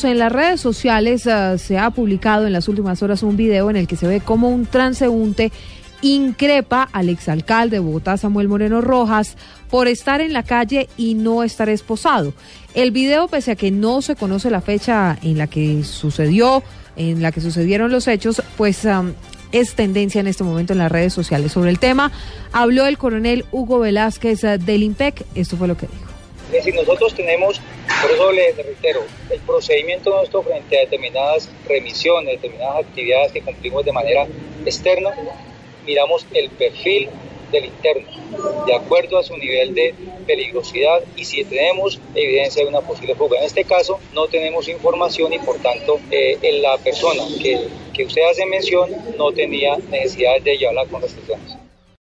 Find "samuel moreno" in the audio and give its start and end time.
8.16-8.80